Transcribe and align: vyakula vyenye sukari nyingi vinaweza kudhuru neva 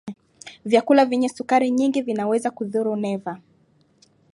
vyakula 0.65 1.05
vyenye 1.05 1.29
sukari 1.29 1.69
nyingi 1.71 2.01
vinaweza 2.01 2.51
kudhuru 2.51 2.95
neva 2.95 3.41